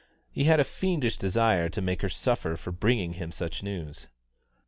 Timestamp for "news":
3.61-4.07